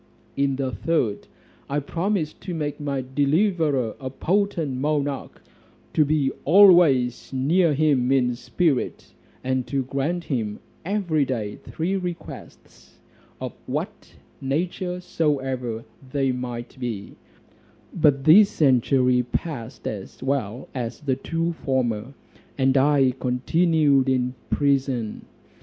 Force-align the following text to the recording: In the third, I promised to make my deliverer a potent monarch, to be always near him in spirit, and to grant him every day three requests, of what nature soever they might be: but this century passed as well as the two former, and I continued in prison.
In 0.35 0.55
the 0.55 0.71
third, 0.71 1.27
I 1.69 1.77
promised 1.79 2.41
to 2.41 2.55
make 2.55 2.79
my 2.79 3.05
deliverer 3.13 3.95
a 3.99 4.09
potent 4.09 4.77
monarch, 4.77 5.43
to 5.93 6.03
be 6.05 6.31
always 6.43 7.31
near 7.31 7.75
him 7.75 8.11
in 8.11 8.33
spirit, 8.33 9.13
and 9.43 9.67
to 9.67 9.83
grant 9.83 10.23
him 10.23 10.57
every 10.83 11.23
day 11.23 11.57
three 11.57 11.95
requests, 11.97 12.97
of 13.39 13.53
what 13.67 14.15
nature 14.41 14.99
soever 15.01 15.85
they 16.11 16.31
might 16.31 16.79
be: 16.79 17.15
but 17.93 18.23
this 18.23 18.49
century 18.49 19.21
passed 19.21 19.87
as 19.87 20.23
well 20.23 20.67
as 20.73 21.01
the 21.01 21.15
two 21.15 21.53
former, 21.53 22.15
and 22.57 22.75
I 22.75 23.11
continued 23.19 24.09
in 24.09 24.33
prison. 24.49 25.25